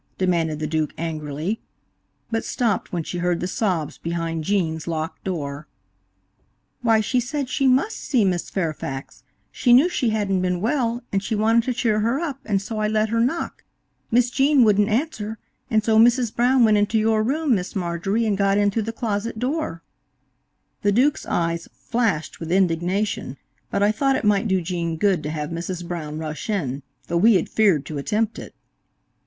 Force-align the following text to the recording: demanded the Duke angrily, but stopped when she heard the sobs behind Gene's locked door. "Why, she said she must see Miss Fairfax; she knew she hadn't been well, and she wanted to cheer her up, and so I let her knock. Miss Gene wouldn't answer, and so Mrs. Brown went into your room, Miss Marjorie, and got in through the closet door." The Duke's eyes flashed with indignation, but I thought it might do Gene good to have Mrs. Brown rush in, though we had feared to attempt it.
demanded 0.17 0.57
the 0.57 0.65
Duke 0.65 0.95
angrily, 0.97 1.59
but 2.31 2.43
stopped 2.43 2.91
when 2.91 3.03
she 3.03 3.19
heard 3.19 3.39
the 3.39 3.45
sobs 3.45 3.99
behind 3.99 4.43
Gene's 4.43 4.87
locked 4.87 5.23
door. 5.23 5.67
"Why, 6.81 7.01
she 7.01 7.19
said 7.19 7.47
she 7.49 7.67
must 7.67 7.97
see 7.97 8.25
Miss 8.25 8.49
Fairfax; 8.49 9.21
she 9.51 9.73
knew 9.73 9.87
she 9.87 10.09
hadn't 10.09 10.41
been 10.41 10.59
well, 10.59 11.03
and 11.13 11.21
she 11.21 11.35
wanted 11.35 11.61
to 11.65 11.73
cheer 11.75 11.99
her 11.99 12.19
up, 12.19 12.39
and 12.45 12.59
so 12.59 12.79
I 12.79 12.87
let 12.87 13.09
her 13.09 13.19
knock. 13.19 13.63
Miss 14.09 14.31
Gene 14.31 14.63
wouldn't 14.63 14.89
answer, 14.89 15.37
and 15.69 15.83
so 15.83 15.99
Mrs. 15.99 16.35
Brown 16.35 16.65
went 16.65 16.77
into 16.77 16.97
your 16.97 17.21
room, 17.21 17.53
Miss 17.53 17.75
Marjorie, 17.75 18.25
and 18.25 18.35
got 18.35 18.57
in 18.57 18.71
through 18.71 18.81
the 18.89 18.91
closet 18.91 19.37
door." 19.37 19.83
The 20.81 20.91
Duke's 20.91 21.27
eyes 21.27 21.67
flashed 21.75 22.39
with 22.39 22.51
indignation, 22.51 23.37
but 23.69 23.83
I 23.83 23.91
thought 23.91 24.15
it 24.15 24.25
might 24.25 24.47
do 24.47 24.61
Gene 24.61 24.97
good 24.97 25.21
to 25.21 25.29
have 25.29 25.51
Mrs. 25.51 25.87
Brown 25.87 26.17
rush 26.17 26.49
in, 26.49 26.81
though 27.05 27.17
we 27.17 27.35
had 27.35 27.47
feared 27.47 27.85
to 27.85 27.99
attempt 27.99 28.39
it. 28.39 28.55